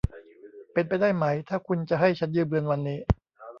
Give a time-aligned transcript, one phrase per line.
[0.73, 2.99] เป็นไปได้ไหม ถ้าคุณจะให้ฉันยืมเงินวันนี้